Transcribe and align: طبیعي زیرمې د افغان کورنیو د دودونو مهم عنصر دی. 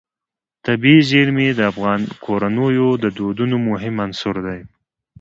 طبیعي 0.65 1.01
زیرمې 1.09 1.47
د 1.53 1.59
افغان 1.71 2.01
کورنیو 2.25 2.89
د 3.03 3.05
دودونو 3.17 3.55
مهم 3.69 3.95
عنصر 4.05 4.35
دی. 4.47 4.59